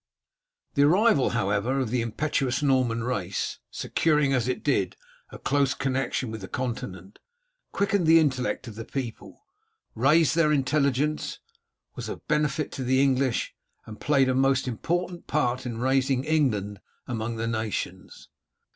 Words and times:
The 0.73 0.81
arrival, 0.81 1.29
however, 1.37 1.79
of 1.79 1.91
the 1.91 2.01
impetuous 2.01 2.63
Norman 2.63 3.03
race, 3.03 3.59
securing 3.69 4.33
as 4.33 4.47
it 4.47 4.63
did 4.63 4.95
a 5.29 5.37
close 5.37 5.75
connection 5.75 6.31
with 6.31 6.41
the 6.41 6.47
Continent, 6.47 7.19
quickened 7.71 8.07
the 8.07 8.19
intellect 8.19 8.67
of 8.67 8.73
the 8.73 8.83
people, 8.83 9.45
raised 9.93 10.33
their 10.35 10.51
intelligence, 10.51 11.37
was 11.93 12.09
of 12.09 12.13
inestimable 12.17 12.23
benefit 12.39 12.71
to 12.71 12.83
the 12.83 12.99
English, 12.99 13.53
and 13.85 14.01
played 14.01 14.27
a 14.27 14.33
most 14.33 14.67
important 14.67 15.27
part 15.27 15.67
in 15.67 15.77
raising 15.77 16.23
England 16.23 16.79
among 17.07 17.35
the 17.35 17.45
nations. 17.45 18.27